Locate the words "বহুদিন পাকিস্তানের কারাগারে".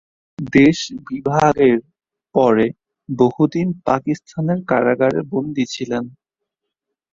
3.09-5.19